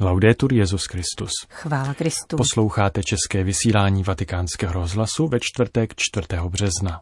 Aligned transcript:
Laudetur 0.00 0.52
Jezus 0.52 0.84
Christus. 0.84 1.30
Chvála 1.50 1.94
Kristu. 1.94 2.36
Posloucháte 2.36 3.02
české 3.02 3.44
vysílání 3.44 4.02
Vatikánského 4.02 4.72
rozhlasu 4.72 5.28
ve 5.28 5.38
čtvrtek 5.40 5.92
4. 5.96 6.26
března. 6.48 7.00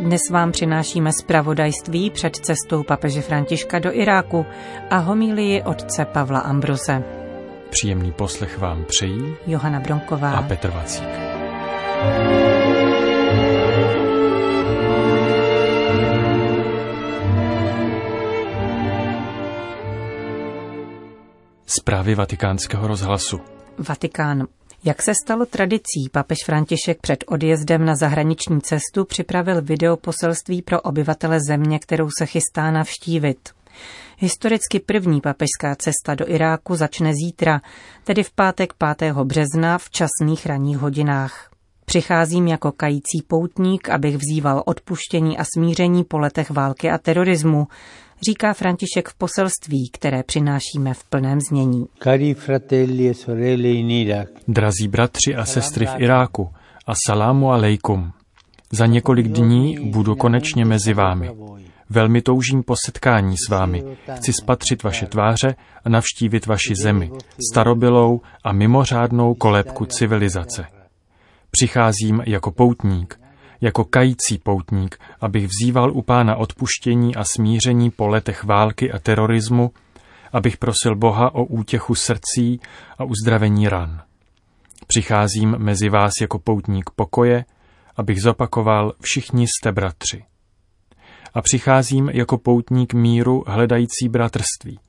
Dnes 0.00 0.20
vám 0.30 0.52
přinášíme 0.52 1.12
zpravodajství 1.12 2.10
před 2.10 2.36
cestou 2.36 2.82
papeže 2.82 3.20
Františka 3.20 3.78
do 3.78 3.94
Iráku 3.94 4.46
a 4.90 4.98
homílii 4.98 5.62
otce 5.62 6.04
Pavla 6.04 6.40
Ambroze. 6.40 7.04
Příjemný 7.70 8.12
poslech 8.12 8.58
vám 8.58 8.84
přejí 8.84 9.34
Johana 9.46 9.80
Bronková 9.80 10.30
a 10.30 10.42
Petr 10.42 10.70
Vacík. 10.70 11.33
Zprávy 21.66 22.14
vatikánského 22.14 22.86
rozhlasu. 22.86 23.40
Vatikán. 23.78 24.46
Jak 24.84 25.02
se 25.02 25.12
stalo 25.24 25.46
tradicí, 25.46 26.08
papež 26.12 26.38
František 26.44 27.00
před 27.00 27.24
odjezdem 27.26 27.84
na 27.84 27.96
zahraniční 27.96 28.60
cestu 28.60 29.04
připravil 29.04 29.62
video 29.62 29.96
poselství 29.96 30.62
pro 30.62 30.80
obyvatele 30.80 31.38
země, 31.48 31.78
kterou 31.78 32.08
se 32.18 32.26
chystá 32.26 32.70
navštívit. 32.70 33.48
Historicky 34.18 34.80
první 34.80 35.20
papežská 35.20 35.76
cesta 35.76 36.14
do 36.14 36.30
Iráku 36.30 36.76
začne 36.76 37.12
zítra, 37.24 37.60
tedy 38.04 38.22
v 38.22 38.32
pátek 38.32 38.72
5. 38.98 39.12
března 39.12 39.78
v 39.78 39.90
časných 39.90 40.46
ranních 40.46 40.78
hodinách. 40.78 41.53
Přicházím 41.84 42.48
jako 42.48 42.72
kající 42.72 43.22
poutník, 43.28 43.88
abych 43.88 44.16
vzýval 44.16 44.62
odpuštění 44.66 45.38
a 45.38 45.44
smíření 45.54 46.04
po 46.04 46.18
letech 46.18 46.50
války 46.50 46.90
a 46.90 46.98
terorismu, 46.98 47.66
říká 48.26 48.52
František 48.52 49.08
v 49.08 49.14
poselství, 49.14 49.90
které 49.92 50.22
přinášíme 50.22 50.94
v 50.94 51.04
plném 51.04 51.38
znění. 51.50 51.86
Cari 52.02 52.34
fratelli 52.34 53.08
e 53.08 53.14
sorelle 53.14 53.68
in 53.68 53.90
Iraq. 53.90 54.28
Drazí 54.48 54.88
bratři 54.88 55.34
a 55.36 55.44
sestry 55.44 55.86
v 55.86 55.94
Iráku, 55.98 56.48
a 56.86 56.92
salámu 57.06 57.50
alejkum. 57.52 58.12
Za 58.72 58.86
několik 58.86 59.28
dní 59.28 59.90
budu 59.90 60.16
konečně 60.16 60.64
mezi 60.64 60.94
vámi. 60.94 61.30
Velmi 61.90 62.22
toužím 62.22 62.62
po 62.62 62.74
setkání 62.86 63.36
s 63.36 63.50
vámi. 63.50 63.84
Chci 64.14 64.32
spatřit 64.32 64.82
vaše 64.82 65.06
tváře 65.06 65.54
a 65.84 65.88
navštívit 65.88 66.46
vaši 66.46 66.74
zemi, 66.82 67.10
starobylou 67.52 68.20
a 68.44 68.52
mimořádnou 68.52 69.34
kolébku 69.34 69.84
civilizace. 69.84 70.66
Přicházím 71.54 72.22
jako 72.26 72.50
poutník, 72.50 73.20
jako 73.60 73.84
kající 73.84 74.38
poutník, 74.42 74.98
abych 75.20 75.46
vzýval 75.46 75.92
u 75.92 76.02
pána 76.02 76.36
odpuštění 76.36 77.16
a 77.16 77.24
smíření 77.24 77.90
po 77.90 78.08
letech 78.08 78.44
války 78.44 78.92
a 78.92 78.98
terorismu, 78.98 79.70
abych 80.32 80.56
prosil 80.56 80.96
Boha 80.96 81.34
o 81.34 81.44
útěchu 81.44 81.94
srdcí 81.94 82.60
a 82.98 83.04
uzdravení 83.04 83.68
ran. 83.68 84.02
Přicházím 84.86 85.54
mezi 85.58 85.88
vás 85.88 86.12
jako 86.20 86.38
poutník 86.38 86.90
pokoje, 86.96 87.44
abych 87.96 88.22
zopakoval 88.22 88.92
všichni 89.00 89.46
jste 89.46 89.72
bratři. 89.72 90.24
A 91.34 91.42
přicházím 91.42 92.08
jako 92.08 92.38
poutník 92.38 92.94
míru 92.94 93.44
hledající 93.46 94.08
bratrství, 94.08 94.80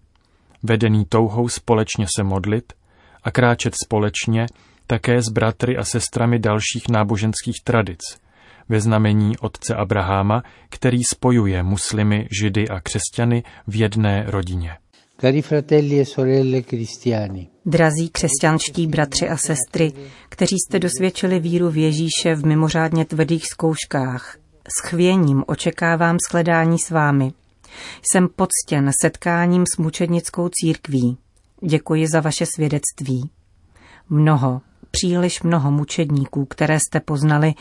vedený 0.64 1.06
touhou 1.06 1.50
společně 1.50 2.06
se 2.16 2.24
modlit 2.24 2.74
a 3.24 3.32
kráčet 3.32 3.74
společně 3.86 4.48
také 4.88 5.22
s 5.22 5.30
bratry 5.32 5.78
a 5.78 5.84
sestrami 5.84 6.40
dalších 6.40 6.90
náboženských 6.90 7.64
tradic, 7.64 8.00
ve 8.70 8.82
znamení 8.82 9.38
otce 9.38 9.76
Abraháma, 9.76 10.44
který 10.70 11.04
spojuje 11.14 11.64
muslimy, 11.64 12.28
židy 12.42 12.70
a 12.70 12.80
křesťany 12.80 13.44
v 13.68 13.76
jedné 13.76 14.24
rodině. 14.28 14.72
E. 17.12 17.48
Drazí 17.66 18.10
křesťanští 18.10 18.88
bratři 18.88 19.30
a 19.30 19.38
sestry, 19.38 19.94
kteří 20.30 20.56
jste 20.60 20.80
dosvědčili 20.80 21.40
víru 21.40 21.70
v 21.70 21.78
Ježíše 21.78 22.36
v 22.36 22.46
mimořádně 22.46 23.06
tvrdých 23.06 23.46
zkouškách, 23.46 24.38
s 24.68 24.88
chvěním 24.88 25.44
očekávám 25.48 26.18
shledání 26.30 26.80
s 26.80 26.90
vámi. 26.90 27.34
Jsem 28.02 28.28
poctěn 28.36 28.92
setkáním 29.02 29.64
s 29.74 29.78
mučednickou 29.78 30.50
církví. 30.50 31.18
Děkuji 31.62 32.08
za 32.08 32.22
vaše 32.22 32.46
svědectví. 32.56 33.30
Mnoho, 34.10 34.62
příliš 34.96 35.44
mnoho 35.44 35.72
mučedníků, 35.72 36.46
které 36.46 36.80
jste 36.80 37.00
poznali, 37.00 37.54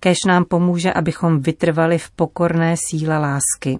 kež 0.00 0.16
nám 0.26 0.44
pomůže, 0.44 0.92
abychom 0.92 1.40
vytrvali 1.40 1.98
v 1.98 2.10
pokorné 2.10 2.74
síle 2.90 3.18
lásky. 3.18 3.78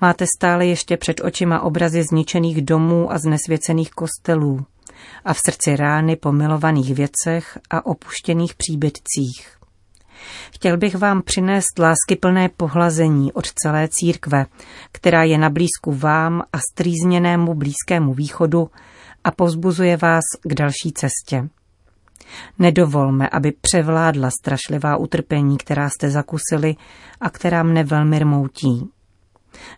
Máte 0.00 0.26
stále 0.38 0.66
ještě 0.66 0.96
před 0.96 1.20
očima 1.24 1.60
obrazy 1.60 2.02
zničených 2.02 2.62
domů 2.62 3.12
a 3.12 3.18
znesvěcených 3.18 3.90
kostelů 3.90 4.66
a 5.24 5.34
v 5.34 5.38
srdci 5.46 5.76
rány 5.76 6.16
po 6.16 6.32
milovaných 6.32 6.94
věcech 6.94 7.58
a 7.70 7.86
opuštěných 7.86 8.54
příbytcích. 8.54 9.56
Chtěl 10.52 10.76
bych 10.76 10.94
vám 10.96 11.22
přinést 11.22 11.78
láskyplné 11.78 12.48
pohlazení 12.48 13.32
od 13.32 13.46
celé 13.52 13.88
církve, 13.90 14.46
která 14.92 15.24
je 15.24 15.38
na 15.38 15.50
blízku 15.50 15.92
vám 15.92 16.42
a 16.52 16.58
strýzněnému 16.72 17.54
blízkému 17.54 18.14
východu 18.14 18.70
a 19.24 19.30
pozbuzuje 19.30 19.96
vás 19.96 20.24
k 20.42 20.54
další 20.54 20.92
cestě. 20.94 21.48
Nedovolme, 22.58 23.28
aby 23.28 23.52
převládla 23.60 24.30
strašlivá 24.30 24.96
utrpení, 24.96 25.58
která 25.58 25.90
jste 25.90 26.10
zakusili 26.10 26.76
a 27.20 27.30
která 27.30 27.62
mne 27.62 27.84
velmi 27.84 28.18
rmoutí. 28.18 28.90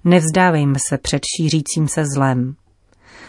Nevzdávejme 0.04 0.78
se 0.88 0.98
před 0.98 1.22
šířícím 1.36 1.88
se 1.88 2.04
zlem. 2.14 2.54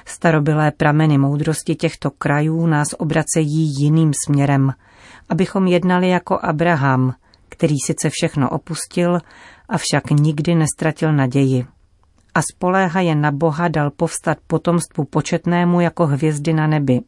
Starobylé 0.05 0.71
prameny 0.71 1.17
moudrosti 1.17 1.75
těchto 1.75 2.11
krajů 2.11 2.67
nás 2.67 2.87
obracejí 2.97 3.73
jiným 3.79 4.11
směrem, 4.25 4.73
abychom 5.29 5.67
jednali 5.67 6.09
jako 6.09 6.39
Abraham, 6.41 7.13
který 7.49 7.75
sice 7.85 8.09
všechno 8.09 8.49
opustil, 8.49 9.19
avšak 9.69 10.09
nikdy 10.09 10.55
nestratil 10.55 11.13
naději. 11.13 11.65
A 12.35 12.41
spoléha 12.41 13.01
je 13.01 13.15
na 13.15 13.31
Boha 13.31 13.67
dal 13.67 13.91
povstat 13.91 14.37
potomstvu 14.47 15.03
početnému 15.03 15.81
jako 15.81 16.07
hvězdy 16.07 16.53
na 16.53 16.67
nebi. 16.67 16.99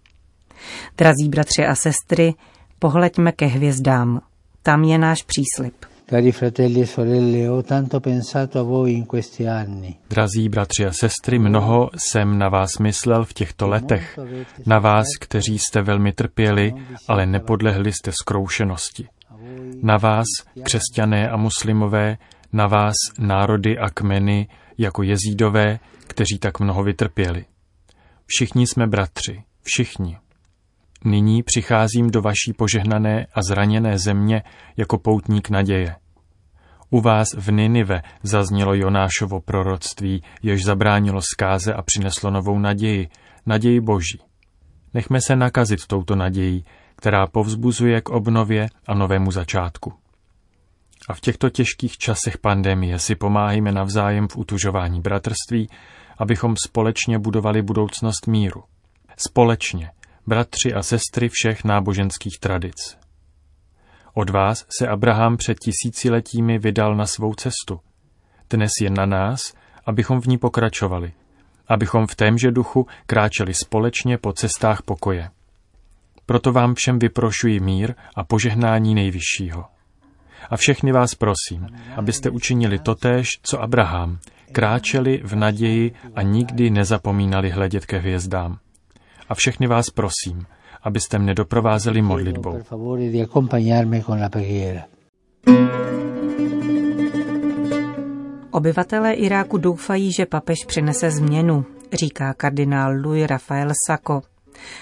Drazí 0.98 1.30
bratři 1.30 1.66
a 1.66 1.76
sestry, 1.76 2.34
pohleďme 2.80 3.32
ke 3.32 3.46
hvězdám. 3.46 4.22
Tam 4.64 4.84
je 4.84 4.98
náš 4.98 5.24
příslip. 5.24 5.76
Cari 6.10 6.32
fratelli 6.32 6.82
e 6.82 6.86
sorelle, 6.86 7.48
ho 7.48 7.64
tanto 7.64 8.00
pensato 8.00 8.60
a 8.60 8.64
voi 8.64 8.94
in 8.94 9.06
questi 9.06 9.48
anni. 9.48 9.96
Drazí 10.10 10.50
bratři 10.50 10.86
a 10.86 10.92
sestry, 10.92 11.40
mnoho 11.40 11.90
jsem 11.98 12.38
na 12.38 12.50
vás 12.50 12.70
myslel 12.82 13.26
v 13.26 13.34
těchto 13.34 13.68
letech. 13.68 14.20
Na 14.66 14.80
vás, 14.80 15.06
kteří 15.20 15.60
jste 15.60 15.82
velmi 15.82 16.12
trpěli, 16.12 16.74
ale 17.08 17.26
nepodlehli 17.26 17.92
jste 17.94 18.12
zkroušenosti. 18.12 19.08
Na 19.82 19.98
vás, 19.98 20.26
křesťané 20.64 21.30
a 21.30 21.38
muslimové, 21.38 22.18
na 22.54 22.68
vás, 22.68 22.96
národy 23.20 23.78
a 23.78 23.90
kmeny, 23.90 24.48
jako 24.78 25.04
jezídové, 25.04 25.80
kteří 26.08 26.40
tak 26.40 26.60
mnoho 26.60 26.84
vytrpěli. 26.84 27.46
Všichni 28.26 28.68
jsme 28.68 28.88
bratři, 28.88 29.44
všichni. 29.64 30.18
Nyní 31.06 31.44
přicházím 31.44 32.10
do 32.10 32.22
vaší 32.22 32.54
požehnané 32.58 33.28
a 33.34 33.42
zraněné 33.42 34.00
země 34.00 34.44
jako 34.78 34.98
poutník 34.98 35.50
naděje. 35.50 35.96
U 36.90 37.02
vás 37.02 37.28
v 37.38 37.52
Ninive 37.52 38.02
zaznělo 38.24 38.74
Jonášovo 38.74 39.42
proroctví, 39.42 40.24
jež 40.44 40.64
zabránilo 40.64 41.22
zkáze 41.22 41.74
a 41.74 41.82
přineslo 41.82 42.32
novou 42.32 42.60
naději, 42.60 43.10
naději 43.46 43.82
Boží. 43.82 44.20
Nechme 44.94 45.22
se 45.22 45.36
nakazit 45.36 45.88
touto 45.88 46.16
nadějí, 46.16 46.66
která 46.96 47.28
povzbuzuje 47.28 48.02
k 48.02 48.10
obnově 48.10 48.68
a 48.88 48.94
novému 48.94 49.32
začátku. 49.32 49.94
A 51.10 51.14
v 51.14 51.20
těchto 51.20 51.50
těžkých 51.50 51.98
časech 51.98 52.38
pandemie 52.38 53.00
si 53.00 53.16
pomáhejme 53.16 53.72
navzájem 53.72 54.28
v 54.28 54.38
utužování 54.38 55.02
bratrství, 55.02 55.70
abychom 56.18 56.56
společně 56.66 57.20
budovali 57.20 57.62
budoucnost 57.62 58.28
míru. 58.28 58.64
Společně, 59.18 59.90
bratři 60.28 60.74
a 60.74 60.84
sestry 60.84 61.30
všech 61.30 61.64
náboženských 61.64 62.40
tradic. 62.40 62.98
Od 64.14 64.30
vás 64.30 64.66
se 64.80 64.88
Abraham 64.88 65.38
před 65.38 65.58
tisíciletími 65.60 66.60
vydal 66.60 66.96
na 66.96 67.06
svou 67.06 67.34
cestu. 67.34 67.80
Dnes 68.50 68.72
je 68.82 68.90
na 68.90 69.06
nás, 69.06 69.54
abychom 69.86 70.22
v 70.22 70.26
ní 70.26 70.38
pokračovali, 70.38 71.14
abychom 71.68 72.08
v 72.08 72.16
témže 72.16 72.52
duchu 72.52 72.88
kráčeli 73.06 73.54
společně 73.54 74.18
po 74.18 74.34
cestách 74.34 74.82
pokoje. 74.82 75.30
Proto 76.26 76.52
vám 76.52 76.76
všem 76.76 77.00
vyprošuji 77.00 77.60
mír 77.60 77.94
a 78.16 78.24
požehnání 78.24 78.96
nejvyššího. 78.96 79.66
A 80.50 80.58
všechny 80.58 80.92
vás 80.92 81.16
prosím, 81.16 81.68
abyste 81.96 82.30
učinili 82.30 82.80
totéž, 82.80 83.28
co 83.42 83.62
Abraham, 83.62 84.20
kráčeli 84.52 85.22
v 85.24 85.36
naději 85.36 85.92
a 86.16 86.22
nikdy 86.22 86.70
nezapomínali 86.70 87.50
hledět 87.50 87.86
ke 87.86 87.98
hvězdám. 87.98 88.60
A 89.30 89.36
všechny 89.36 89.68
vás 89.68 89.90
prosím, 89.90 90.46
abyste 90.84 91.20
mne 91.20 91.34
doprovázeli 91.34 92.02
modlitbou. 92.02 92.62
Obyvatelé 98.52 99.14
Iráku 99.14 99.58
doufají, 99.58 100.12
že 100.12 100.26
papež 100.26 100.66
přinese 100.66 101.12
změnu, 101.12 101.66
říká 101.94 102.34
kardinál 102.34 103.02
Louis 103.02 103.26
Rafael 103.28 103.72
Sako. 103.88 104.22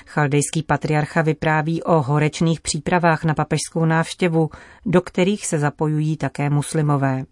Chaldejský 0.07 0.63
patriarcha 0.63 1.21
vypráví 1.21 1.83
o 1.83 2.01
horečných 2.01 2.61
přípravách 2.61 3.23
na 3.23 3.33
papežskou 3.33 3.85
návštěvu, 3.85 4.49
do 4.85 5.01
kterých 5.01 5.45
se 5.45 5.59
zapojují 5.59 6.17
také 6.17 6.49
muslimové. 6.49 7.23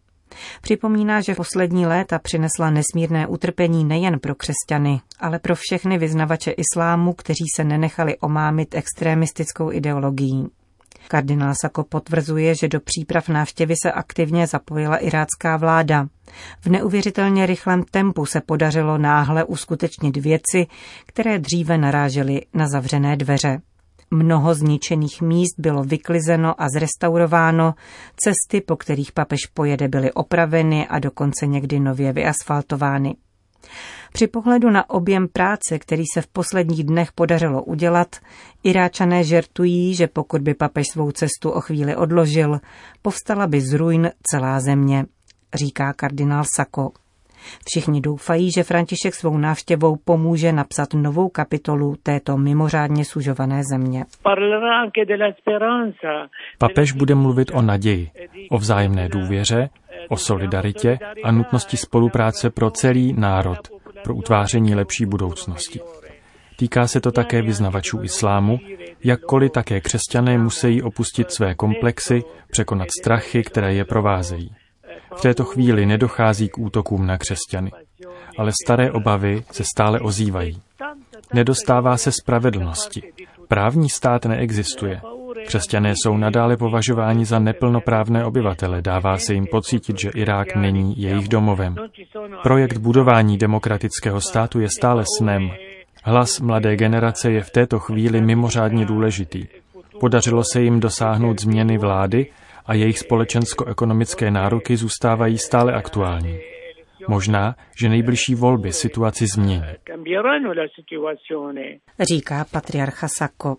Připomíná, 0.61 1.21
že 1.21 1.35
poslední 1.35 1.85
léta 1.85 2.19
přinesla 2.19 2.69
nesmírné 2.69 3.27
utrpení 3.27 3.85
nejen 3.85 4.19
pro 4.19 4.35
křesťany, 4.35 5.01
ale 5.19 5.39
pro 5.39 5.55
všechny 5.55 5.97
vyznavače 5.97 6.51
islámu, 6.51 7.13
kteří 7.13 7.45
se 7.55 7.63
nenechali 7.63 8.17
omámit 8.17 8.75
extremistickou 8.75 9.71
ideologií. 9.71 10.47
Kardinál 11.07 11.53
Sako 11.61 11.83
potvrzuje, 11.83 12.55
že 12.55 12.67
do 12.67 12.79
příprav 12.79 13.29
návštěvy 13.29 13.73
se 13.83 13.91
aktivně 13.91 14.47
zapojila 14.47 14.97
irácká 14.97 15.57
vláda. 15.57 16.07
V 16.61 16.67
neuvěřitelně 16.67 17.45
rychlém 17.45 17.83
tempu 17.83 18.25
se 18.25 18.41
podařilo 18.41 18.97
náhle 18.97 19.43
uskutečnit 19.43 20.17
věci, 20.17 20.67
které 21.05 21.39
dříve 21.39 21.77
narážely 21.77 22.41
na 22.53 22.67
zavřené 22.67 23.17
dveře. 23.17 23.61
Mnoho 24.11 24.55
zničených 24.55 25.21
míst 25.21 25.55
bylo 25.57 25.83
vyklizeno 25.83 26.61
a 26.61 26.67
zrestaurováno, 26.69 27.73
cesty, 28.15 28.61
po 28.61 28.75
kterých 28.75 29.11
papež 29.11 29.39
pojede, 29.53 29.87
byly 29.87 30.11
opraveny 30.11 30.87
a 30.87 30.99
dokonce 30.99 31.47
někdy 31.47 31.79
nově 31.79 32.13
vyasfaltovány. 32.13 33.15
Při 34.13 34.27
pohledu 34.27 34.69
na 34.69 34.89
objem 34.89 35.27
práce, 35.27 35.79
který 35.79 36.03
se 36.13 36.21
v 36.21 36.27
posledních 36.27 36.83
dnech 36.83 37.11
podařilo 37.11 37.63
udělat, 37.63 38.15
Iráčané 38.63 39.23
žertují, 39.23 39.95
že 39.95 40.07
pokud 40.07 40.41
by 40.41 40.53
papež 40.53 40.87
svou 40.91 41.11
cestu 41.11 41.49
o 41.49 41.61
chvíli 41.61 41.95
odložil, 41.95 42.59
povstala 43.01 43.47
by 43.47 43.61
z 43.61 43.73
ruin 43.73 44.11
celá 44.31 44.59
země, 44.59 45.05
říká 45.53 45.93
kardinál 45.93 46.43
Sako. 46.55 46.91
Všichni 47.65 48.01
doufají, 48.01 48.51
že 48.51 48.63
František 48.63 49.15
svou 49.15 49.37
návštěvou 49.37 49.95
pomůže 50.05 50.51
napsat 50.51 50.93
novou 50.93 51.29
kapitolu 51.29 51.95
této 52.03 52.37
mimořádně 52.37 53.05
sužované 53.05 53.61
země. 53.71 54.05
Papež 56.57 56.91
bude 56.91 57.15
mluvit 57.15 57.51
o 57.53 57.61
naději, 57.61 58.09
o 58.51 58.57
vzájemné 58.57 59.09
důvěře, 59.09 59.69
o 60.09 60.17
solidaritě 60.17 60.99
a 61.23 61.31
nutnosti 61.31 61.77
spolupráce 61.77 62.49
pro 62.49 62.71
celý 62.71 63.13
národ, 63.13 63.59
pro 64.03 64.15
utváření 64.15 64.75
lepší 64.75 65.05
budoucnosti. 65.05 65.79
Týká 66.55 66.87
se 66.87 67.01
to 67.01 67.11
také 67.11 67.41
vyznavačů 67.41 68.03
islámu, 68.03 68.59
jakkoliv 69.03 69.51
také 69.51 69.81
křesťané 69.81 70.37
musí 70.37 70.81
opustit 70.81 71.31
své 71.31 71.55
komplexy, 71.55 72.23
překonat 72.51 72.87
strachy, 73.01 73.43
které 73.43 73.73
je 73.73 73.85
provázejí. 73.85 74.55
V 75.15 75.21
této 75.21 75.43
chvíli 75.43 75.85
nedochází 75.85 76.49
k 76.49 76.57
útokům 76.57 77.07
na 77.07 77.17
křesťany, 77.17 77.71
ale 78.37 78.51
staré 78.63 78.91
obavy 78.91 79.43
se 79.51 79.63
stále 79.63 79.99
ozývají. 79.99 80.61
Nedostává 81.33 81.97
se 81.97 82.11
spravedlnosti. 82.11 83.03
Právní 83.47 83.89
stát 83.89 84.25
neexistuje. 84.25 85.01
Křesťané 85.47 85.93
jsou 85.95 86.17
nadále 86.17 86.57
považováni 86.57 87.25
za 87.25 87.39
neplnoprávné 87.39 88.25
obyvatele, 88.25 88.81
dává 88.81 89.17
se 89.17 89.33
jim 89.33 89.47
pocítit, 89.47 89.99
že 89.99 90.09
Irák 90.09 90.55
není 90.55 91.01
jejich 91.01 91.27
domovem. 91.27 91.75
Projekt 92.43 92.77
budování 92.77 93.37
demokratického 93.37 94.21
státu 94.21 94.59
je 94.59 94.69
stále 94.69 95.03
snem. 95.17 95.51
Hlas 96.03 96.39
mladé 96.39 96.75
generace 96.75 97.31
je 97.31 97.43
v 97.43 97.49
této 97.49 97.79
chvíli 97.79 98.21
mimořádně 98.21 98.85
důležitý. 98.85 99.45
Podařilo 99.99 100.43
se 100.53 100.61
jim 100.61 100.79
dosáhnout 100.79 101.41
změny 101.41 101.77
vlády 101.77 102.27
a 102.65 102.73
jejich 102.73 102.99
společensko-ekonomické 102.99 104.31
nároky 104.31 104.77
zůstávají 104.77 105.37
stále 105.37 105.73
aktuální. 105.73 106.39
Možná, 107.07 107.55
že 107.79 107.89
nejbližší 107.89 108.35
volby 108.35 108.73
situaci 108.73 109.25
změní. 109.35 109.63
Říká 111.99 112.45
patriarcha 112.51 113.07
Sako. 113.17 113.55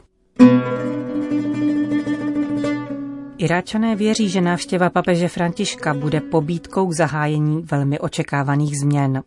Iráčané 3.39 3.97
věří, 3.97 4.29
že 4.29 4.41
návštěva 4.41 4.91
papeže 4.91 5.29
Františka 5.29 5.95
bude 5.95 6.21
pobídkou 6.21 6.87
k 6.87 6.93
zahájení 6.93 7.63
velmi 7.63 7.99
očekávaných 7.99 8.79
změn. 8.85 9.23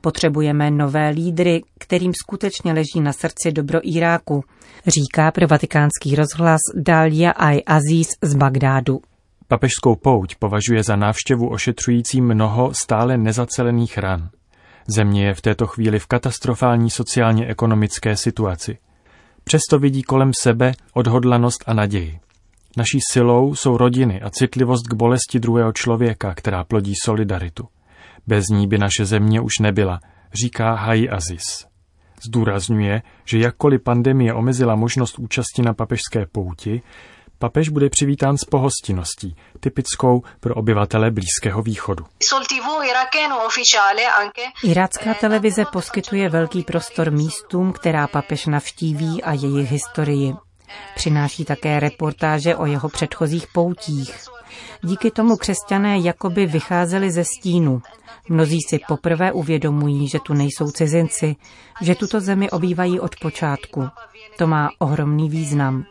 Potřebujeme 0.00 0.70
nové 0.70 1.08
lídry, 1.08 1.62
kterým 1.78 2.12
skutečně 2.22 2.72
leží 2.72 3.00
na 3.00 3.12
srdci 3.12 3.52
dobro 3.52 3.80
Iráku, 3.82 4.44
říká 4.86 5.30
pro 5.30 5.46
vatikánský 5.46 6.14
rozhlas 6.14 6.60
Dalia 6.74 7.30
Aj 7.30 7.60
Aziz 7.66 8.08
z 8.22 8.34
Bagdádu. 8.34 9.00
Papežskou 9.48 9.96
pouť 9.96 10.34
považuje 10.34 10.82
za 10.82 10.96
návštěvu 10.96 11.48
ošetřující 11.48 12.20
mnoho 12.20 12.74
stále 12.74 13.16
nezacelených 13.18 13.98
ran. 13.98 14.28
Země 14.86 15.26
je 15.26 15.34
v 15.34 15.40
této 15.40 15.66
chvíli 15.66 15.98
v 15.98 16.06
katastrofální 16.06 16.90
sociálně-ekonomické 16.90 18.16
situaci. 18.16 18.78
Přesto 19.44 19.78
vidí 19.78 20.02
kolem 20.02 20.30
sebe 20.40 20.72
odhodlanost 20.92 21.64
a 21.66 21.74
naději. 21.74 22.18
Naší 22.76 22.98
silou 23.12 23.54
jsou 23.54 23.76
rodiny 23.76 24.20
a 24.20 24.30
citlivost 24.30 24.86
k 24.88 24.94
bolesti 24.94 25.40
druhého 25.40 25.72
člověka, 25.72 26.34
která 26.34 26.64
plodí 26.64 26.92
solidaritu. 27.04 27.68
Bez 28.26 28.44
ní 28.48 28.66
by 28.66 28.78
naše 28.78 29.04
země 29.04 29.40
už 29.40 29.52
nebyla, 29.60 30.00
říká 30.34 30.74
Hai 30.74 31.08
Aziz. 31.08 31.66
Zdůrazňuje, 32.26 33.02
že 33.24 33.38
jakkoliv 33.38 33.82
pandemie 33.82 34.34
omezila 34.34 34.74
možnost 34.74 35.18
účasti 35.18 35.62
na 35.62 35.74
papežské 35.74 36.26
pouti, 36.32 36.82
papež 37.38 37.68
bude 37.68 37.90
přivítán 37.90 38.38
s 38.38 38.44
pohostinností, 38.44 39.36
typickou 39.60 40.22
pro 40.40 40.54
obyvatele 40.54 41.10
Blízkého 41.10 41.62
východu. 41.62 42.04
Irácká 44.64 45.14
televize 45.14 45.64
poskytuje 45.72 46.28
velký 46.28 46.62
prostor 46.62 47.10
místům, 47.10 47.72
která 47.72 48.06
papež 48.06 48.46
navštíví 48.46 49.22
a 49.22 49.32
jejich 49.32 49.70
historii. 49.70 50.34
Přináší 50.94 51.44
také 51.44 51.80
reportáže 51.80 52.56
o 52.56 52.66
jeho 52.66 52.88
předchozích 52.88 53.46
poutích. 53.52 54.16
Díky 54.82 55.10
tomu 55.10 55.36
křesťané 55.36 55.98
jakoby 55.98 56.46
vycházeli 56.46 57.10
ze 57.10 57.24
stínu. 57.24 57.82
Mnozí 58.28 58.58
si 58.68 58.80
poprvé 58.88 59.32
uvědomují, 59.32 60.08
že 60.08 60.18
tu 60.18 60.34
nejsou 60.34 60.70
cizinci, 60.70 61.36
že 61.80 61.94
tuto 61.94 62.20
zemi 62.20 62.50
obývají 62.50 63.00
od 63.00 63.16
počátku. 63.22 63.88
To 64.38 64.46
má 64.46 64.70
ohromný 64.78 65.30
význam. 65.30 65.84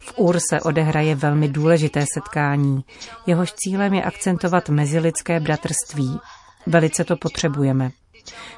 V 0.00 0.12
Ur 0.16 0.38
se 0.50 0.60
odehraje 0.60 1.14
velmi 1.14 1.48
důležité 1.48 2.04
setkání. 2.14 2.84
Jehož 3.26 3.52
cílem 3.52 3.94
je 3.94 4.02
akcentovat 4.02 4.68
mezilidské 4.68 5.40
bratrství. 5.40 6.18
Velice 6.66 7.04
to 7.04 7.16
potřebujeme. 7.16 7.90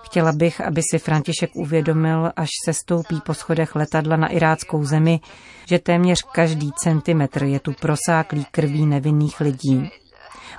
Chtěla 0.03 0.33
bych, 0.33 0.61
aby 0.61 0.83
si 0.91 0.99
František 0.99 1.51
uvědomil, 1.55 2.33
až 2.37 2.49
se 2.65 2.73
stoupí 2.73 3.21
po 3.27 3.35
schodech 3.35 3.75
letadla 3.75 4.17
na 4.17 4.29
iráckou 4.29 4.85
zemi, 4.85 5.21
že 5.67 5.79
téměř 5.79 6.19
každý 6.33 6.73
centimetr 6.73 7.45
je 7.45 7.61
tu 7.61 7.73
prosáklý 7.73 8.45
krví 8.51 8.87
nevinných 8.87 9.41
lidí. 9.41 9.91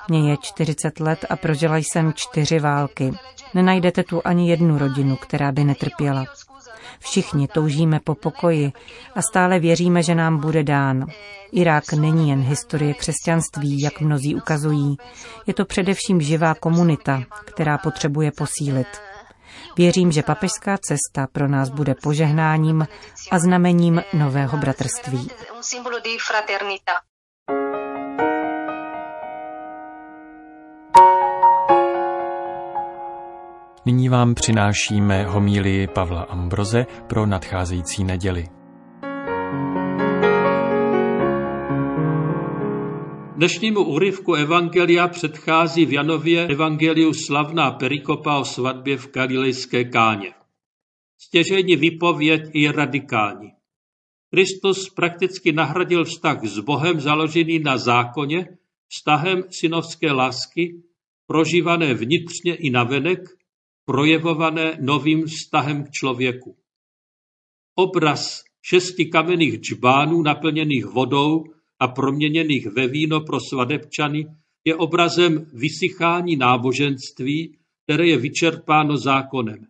Mně 0.09 0.31
je 0.31 0.37
40 0.41 0.99
let 0.99 1.25
a 1.29 1.35
prožila 1.35 1.77
jsem 1.77 2.13
čtyři 2.15 2.59
války. 2.59 3.13
Nenajdete 3.53 4.03
tu 4.03 4.21
ani 4.25 4.49
jednu 4.49 4.77
rodinu, 4.77 5.15
která 5.15 5.51
by 5.51 5.63
netrpěla. 5.63 6.25
Všichni 6.99 7.47
toužíme 7.47 7.99
po 7.99 8.15
pokoji 8.15 8.71
a 9.15 9.21
stále 9.21 9.59
věříme, 9.59 10.03
že 10.03 10.15
nám 10.15 10.37
bude 10.37 10.63
dán. 10.63 11.05
Irák 11.51 11.93
není 11.93 12.29
jen 12.29 12.41
historie 12.41 12.93
křesťanství, 12.93 13.81
jak 13.81 14.01
mnozí 14.01 14.35
ukazují. 14.35 14.97
Je 15.47 15.53
to 15.53 15.65
především 15.65 16.21
živá 16.21 16.55
komunita, 16.55 17.23
která 17.45 17.77
potřebuje 17.77 18.31
posílit. 18.31 18.87
Věřím, 19.77 20.11
že 20.11 20.23
papežská 20.23 20.77
cesta 20.77 21.27
pro 21.31 21.47
nás 21.47 21.69
bude 21.69 21.95
požehnáním 21.95 22.87
a 23.31 23.39
znamením 23.39 24.03
nového 24.13 24.57
bratrství. 24.57 25.29
Nyní 33.85 34.09
vám 34.09 34.35
přinášíme 34.35 35.23
homílii 35.23 35.87
Pavla 35.87 36.21
Ambroze 36.21 36.85
pro 37.07 37.25
nadcházející 37.25 38.03
neděli. 38.03 38.45
Dnešnímu 43.35 43.83
úryvku 43.83 44.33
Evangelia 44.33 45.07
předchází 45.07 45.85
v 45.85 45.93
Janově 45.93 46.47
Evangeliu 46.47 47.13
slavná 47.13 47.71
perikopa 47.71 48.39
o 48.39 48.45
svatbě 48.45 48.97
v 48.97 49.11
Galilejské 49.11 49.83
káně. 49.83 50.33
Stěžení 51.17 51.75
výpověď 51.75 52.41
je 52.53 52.71
radikální. 52.71 53.49
Kristus 54.33 54.89
prakticky 54.89 55.51
nahradil 55.51 56.05
vztah 56.05 56.43
s 56.43 56.59
Bohem 56.59 56.99
založený 56.99 57.59
na 57.59 57.77
zákoně 57.77 58.47
vztahem 58.87 59.43
synovské 59.49 60.11
lásky, 60.11 60.81
prožívané 61.27 61.93
vnitřně 61.93 62.55
i 62.55 62.69
navenek, 62.69 63.38
projevované 63.89 64.77
novým 64.81 65.25
vztahem 65.25 65.83
k 65.83 65.91
člověku. 65.91 66.57
Obraz 67.75 68.43
šesti 68.61 69.05
kamenných 69.05 69.53
džbánů 69.53 70.21
naplněných 70.21 70.85
vodou 70.85 71.43
a 71.79 71.87
proměněných 71.87 72.67
ve 72.67 72.87
víno 72.87 73.21
pro 73.21 73.39
svadebčany 73.39 74.25
je 74.65 74.75
obrazem 74.75 75.45
vysychání 75.53 76.35
náboženství, 76.35 77.57
které 77.83 78.07
je 78.07 78.17
vyčerpáno 78.17 78.97
zákonem. 78.97 79.65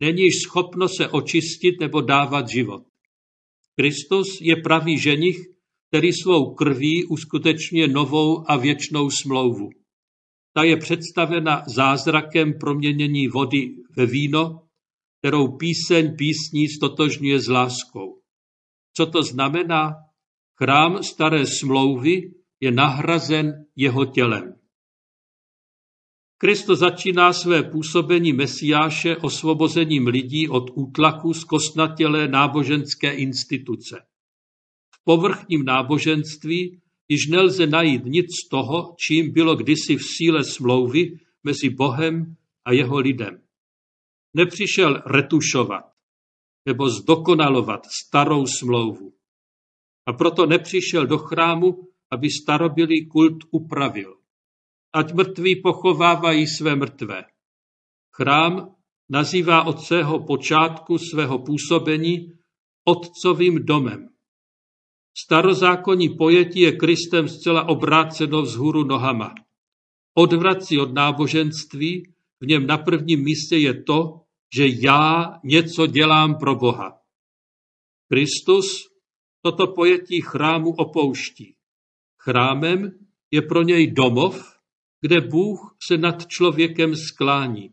Není 0.00 0.22
již 0.22 0.34
schopno 0.42 0.88
se 0.88 1.08
očistit 1.08 1.80
nebo 1.80 2.00
dávat 2.00 2.48
život. 2.48 2.82
Kristus 3.80 4.40
je 4.40 4.56
pravý 4.56 4.98
ženich, 4.98 5.38
který 5.88 6.12
svou 6.12 6.54
krví 6.54 7.04
uskutečňuje 7.04 7.88
novou 7.88 8.50
a 8.50 8.56
věčnou 8.56 9.10
smlouvu. 9.10 9.70
Ta 10.52 10.62
je 10.62 10.76
představena 10.76 11.62
zázrakem 11.66 12.52
proměnění 12.60 13.28
vody 13.28 13.76
ve 13.96 14.06
víno, 14.06 14.68
kterou 15.18 15.56
píseň 15.56 16.16
písní 16.16 16.68
stotožňuje 16.68 17.40
s 17.40 17.48
láskou. 17.48 18.20
Co 18.96 19.06
to 19.06 19.22
znamená? 19.22 19.94
Chrám 20.58 21.02
staré 21.02 21.46
smlouvy 21.46 22.34
je 22.60 22.70
nahrazen 22.70 23.64
jeho 23.76 24.04
tělem. 24.04 24.54
Kristus 26.40 26.78
začíná 26.78 27.32
své 27.32 27.62
působení 27.62 28.32
Mesiáše 28.32 29.16
osvobozením 29.16 30.06
lidí 30.06 30.48
od 30.48 30.70
útlaku 30.74 31.34
z 31.34 31.44
kostnatělé 31.44 32.28
náboženské 32.28 33.12
instituce. 33.12 34.00
V 34.94 35.04
povrchním 35.04 35.64
náboženství 35.64 36.80
již 37.08 37.26
nelze 37.26 37.66
najít 37.66 38.04
nic 38.04 38.26
z 38.26 38.48
toho, 38.48 38.94
čím 39.06 39.32
bylo 39.32 39.56
kdysi 39.56 39.96
v 39.96 40.02
síle 40.16 40.44
smlouvy 40.44 41.18
mezi 41.44 41.70
Bohem 41.70 42.36
a 42.64 42.72
jeho 42.72 42.98
lidem. 42.98 43.42
Nepřišel 44.34 45.02
retušovat 45.06 45.84
nebo 46.66 46.90
zdokonalovat 46.90 47.86
starou 48.04 48.46
smlouvu. 48.46 49.12
A 50.06 50.12
proto 50.12 50.46
nepřišel 50.46 51.06
do 51.06 51.18
chrámu, 51.18 51.88
aby 52.10 52.30
starobilý 52.30 53.08
kult 53.08 53.44
upravil. 53.50 54.16
Ať 54.92 55.12
mrtví 55.12 55.62
pochovávají 55.62 56.46
své 56.46 56.76
mrtvé. 56.76 57.24
Chrám 58.16 58.74
nazývá 59.08 59.64
od 59.64 59.80
svého 59.80 60.26
počátku 60.26 60.98
svého 60.98 61.38
působení 61.38 62.32
otcovým 62.84 63.64
domem. 63.64 64.08
Starozákonní 65.24 66.08
pojetí 66.08 66.60
je 66.60 66.72
Kristem 66.72 67.28
zcela 67.28 67.68
obráceno 67.68 68.42
vzhůru 68.42 68.84
nohama. 68.84 69.34
Odvrací 70.14 70.78
od 70.78 70.94
náboženství, 70.94 72.12
v 72.40 72.46
něm 72.46 72.66
na 72.66 72.78
prvním 72.78 73.24
místě 73.24 73.56
je 73.56 73.82
to, 73.82 74.20
že 74.56 74.66
já 74.82 75.34
něco 75.44 75.86
dělám 75.86 76.38
pro 76.38 76.54
Boha. 76.54 77.00
Kristus 78.12 78.88
toto 79.42 79.66
pojetí 79.66 80.20
chrámu 80.20 80.70
opouští. 80.70 81.54
Chrámem 82.22 82.90
je 83.30 83.42
pro 83.42 83.62
něj 83.62 83.90
domov, 83.90 84.58
kde 85.00 85.20
Bůh 85.20 85.76
se 85.88 85.98
nad 85.98 86.26
člověkem 86.26 86.96
sklání. 86.96 87.72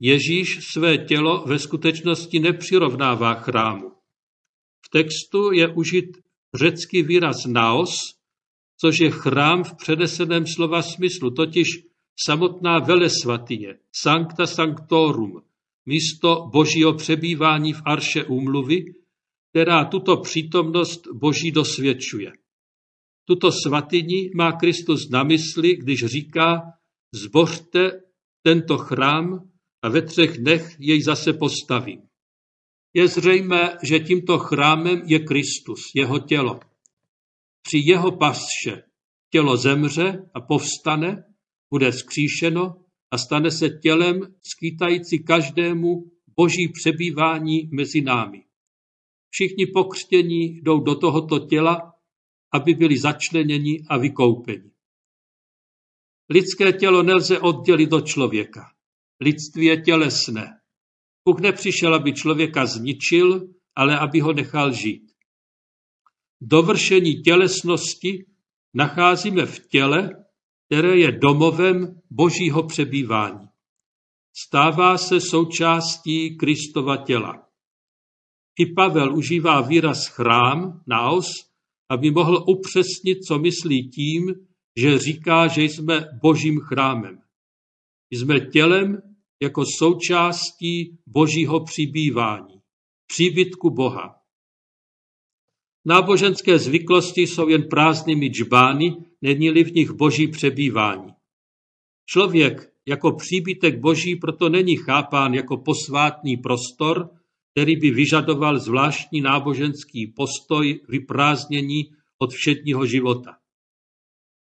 Ježíš 0.00 0.58
své 0.72 0.98
tělo 0.98 1.44
ve 1.46 1.58
skutečnosti 1.58 2.40
nepřirovnává 2.40 3.34
chrámu. 3.34 3.92
V 4.86 4.88
textu 4.88 5.52
je 5.52 5.68
užit 5.68 6.27
řecký 6.54 7.02
výraz 7.02 7.36
naos, 7.46 8.18
což 8.80 9.00
je 9.00 9.10
chrám 9.10 9.64
v 9.64 9.76
předeseném 9.76 10.46
slova 10.46 10.82
smyslu, 10.82 11.30
totiž 11.30 11.68
samotná 12.26 12.78
velesvatyně, 12.78 13.74
sancta 13.92 14.46
sanctorum, 14.46 15.42
místo 15.86 16.48
božího 16.52 16.94
přebývání 16.94 17.72
v 17.72 17.82
arše 17.84 18.24
úmluvy, 18.24 18.84
která 19.50 19.84
tuto 19.84 20.16
přítomnost 20.16 21.00
boží 21.12 21.50
dosvědčuje. 21.50 22.32
Tuto 23.24 23.52
svatyni 23.52 24.30
má 24.34 24.52
Kristus 24.52 25.08
na 25.10 25.22
mysli, 25.22 25.76
když 25.76 26.04
říká, 26.04 26.62
zbořte 27.14 28.00
tento 28.42 28.78
chrám 28.78 29.50
a 29.82 29.88
ve 29.88 30.02
třech 30.02 30.38
dnech 30.38 30.76
jej 30.78 31.02
zase 31.02 31.32
postavím. 31.32 32.07
Je 32.94 33.08
zřejmé, 33.08 33.78
že 33.82 34.00
tímto 34.00 34.38
chrámem 34.38 35.02
je 35.06 35.18
Kristus, 35.18 35.90
jeho 35.94 36.18
tělo. 36.18 36.60
Při 37.62 37.78
jeho 37.78 38.16
pasše 38.16 38.82
tělo 39.30 39.56
zemře 39.56 40.30
a 40.34 40.40
povstane, 40.40 41.24
bude 41.70 41.92
skříšeno 41.92 42.84
a 43.10 43.18
stane 43.18 43.50
se 43.50 43.68
tělem 43.70 44.20
skýtající 44.42 45.24
každému 45.24 46.10
boží 46.36 46.68
přebývání 46.72 47.68
mezi 47.72 48.00
námi. 48.00 48.44
Všichni 49.30 49.66
pokřtění 49.66 50.60
jdou 50.60 50.80
do 50.80 50.94
tohoto 50.94 51.38
těla, 51.38 51.94
aby 52.52 52.74
byli 52.74 52.98
začleněni 52.98 53.84
a 53.88 53.98
vykoupeni. 53.98 54.70
Lidské 56.30 56.72
tělo 56.72 57.02
nelze 57.02 57.38
oddělit 57.38 57.92
od 57.92 58.06
člověka. 58.06 58.72
Lidství 59.20 59.66
je 59.66 59.76
tělesné. 59.82 60.57
Bůh 61.28 61.40
nepřišel, 61.40 61.94
aby 61.94 62.12
člověka 62.12 62.66
zničil, 62.66 63.48
ale 63.76 63.98
aby 63.98 64.20
ho 64.20 64.32
nechal 64.32 64.72
žít. 64.72 65.12
Dovršení 66.40 67.22
tělesnosti 67.22 68.26
nacházíme 68.74 69.46
v 69.46 69.68
těle, 69.68 70.24
které 70.66 70.98
je 70.98 71.12
domovem 71.12 72.00
božího 72.10 72.62
přebývání. 72.62 73.48
Stává 74.46 74.98
se 74.98 75.20
součástí 75.20 76.36
Kristova 76.36 76.96
těla. 76.96 77.48
I 78.58 78.72
Pavel 78.72 79.16
užívá 79.16 79.60
výraz 79.60 80.06
chrám, 80.06 80.82
naos, 80.86 81.26
aby 81.90 82.10
mohl 82.10 82.44
upřesnit, 82.48 83.18
co 83.28 83.38
myslí 83.38 83.90
tím, 83.90 84.34
že 84.76 84.98
říká, 84.98 85.46
že 85.46 85.62
jsme 85.62 86.04
božím 86.22 86.60
chrámem. 86.60 87.20
Jsme 88.10 88.40
tělem 88.40 89.07
jako 89.42 89.64
součástí 89.78 90.98
božího 91.06 91.64
přibývání, 91.64 92.60
příbytku 93.06 93.70
Boha. 93.70 94.14
Náboženské 95.84 96.58
zvyklosti 96.58 97.20
jsou 97.20 97.48
jen 97.48 97.68
prázdnými 97.68 98.26
džbány, 98.26 98.96
není-li 99.22 99.64
v 99.64 99.74
nich 99.74 99.90
boží 99.90 100.28
přebývání. 100.28 101.12
Člověk 102.06 102.72
jako 102.86 103.12
příbytek 103.12 103.80
boží 103.80 104.16
proto 104.16 104.48
není 104.48 104.76
chápán 104.76 105.34
jako 105.34 105.56
posvátný 105.56 106.36
prostor, 106.36 107.10
který 107.52 107.76
by 107.76 107.90
vyžadoval 107.90 108.58
zvláštní 108.58 109.20
náboženský 109.20 110.06
postoj 110.06 110.80
vyprázdnění 110.88 111.90
od 112.18 112.32
všedního 112.32 112.86
života. 112.86 113.36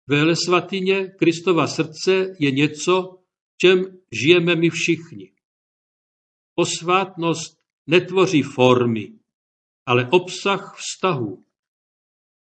Ve 0.07 0.35
svatyně 0.35 1.07
Kristova 1.07 1.67
srdce 1.67 2.33
je 2.39 2.51
něco, 2.51 3.18
čem 3.61 3.99
žijeme 4.11 4.55
my 4.55 4.69
všichni. 4.69 5.31
Posvátnost 6.55 7.59
netvoří 7.87 8.41
formy, 8.41 9.13
ale 9.85 10.09
obsah 10.11 10.75
vztahu. 10.77 11.43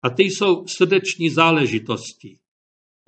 A 0.04 0.10
ty 0.10 0.24
jsou 0.24 0.68
srdeční 0.68 1.30
záležitosti. 1.30 2.40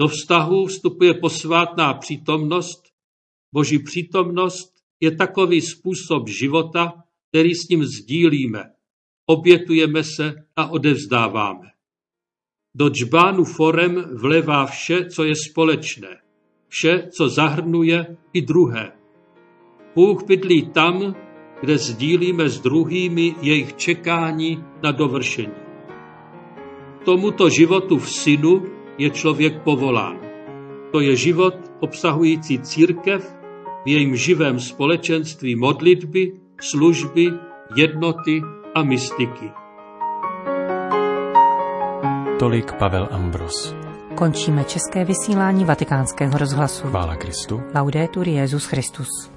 Do 0.02 0.08
vztahu 0.08 0.66
vstupuje 0.66 1.14
posvátná 1.14 1.94
přítomnost. 1.94 2.84
Boží 3.52 3.80
přítomnost 3.80 4.84
je 5.00 5.16
takový 5.16 5.62
způsob 5.62 6.30
života, 6.30 7.04
který 7.30 7.56
s 7.56 7.68
ním 7.70 7.86
sdílíme. 7.86 8.74
Obětujeme 9.26 10.04
se 10.04 10.48
a 10.56 10.68
odevzdáváme. 10.68 11.72
Do 12.76 12.90
džbánu 12.90 13.44
forem 13.44 14.18
vlevá 14.18 14.66
vše, 14.66 15.10
co 15.10 15.24
je 15.24 15.34
společné. 15.50 16.23
Vše, 16.74 17.10
co 17.18 17.30
zahrnuje 17.30 18.18
i 18.34 18.42
druhé. 18.42 18.92
Bůh 19.96 20.26
bydlí 20.26 20.74
tam, 20.74 21.16
kde 21.62 21.78
sdílíme 21.78 22.50
s 22.50 22.60
druhými 22.60 23.36
jejich 23.42 23.76
čekání 23.76 24.64
na 24.84 24.92
dovršení. 24.92 25.54
Tomuto 27.06 27.50
životu 27.50 27.98
v 27.98 28.10
synu 28.10 28.66
je 28.98 29.10
člověk 29.10 29.62
povolán. 29.62 30.18
To 30.92 31.00
je 31.00 31.16
život 31.16 31.54
obsahující 31.80 32.60
církev 32.60 33.22
v 33.86 33.90
jejím 33.90 34.16
živém 34.16 34.60
společenství 34.60 35.56
modlitby, 35.56 36.32
služby, 36.62 37.30
jednoty 37.76 38.42
a 38.76 38.84
mystiky. 38.84 39.52
Tolik 42.40 42.74
Pavel 42.74 43.08
Ambros. 43.12 43.83
Končíme 44.16 44.64
české 44.64 45.06
vysílání 45.06 45.66
vatikánského 45.66 46.38
rozhlasu. 46.38 46.88
Chvála 46.88 47.16
Kristu. 47.16 47.62
Laudetur 47.76 48.28
Jezus 48.28 48.66
Christus. 48.66 49.33